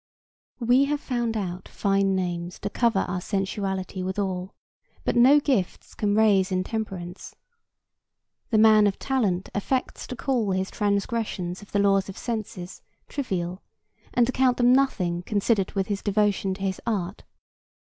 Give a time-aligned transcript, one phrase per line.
[0.59, 4.55] We have found out fine names to cover our sensuality withal,
[5.03, 7.35] but no gifts can raise intemperance.
[8.49, 12.81] The man of talent affects to call his transgressions of the laws of the senses
[13.09, 13.61] trivial
[14.11, 17.23] and to count them nothing considered with his devotion to his art.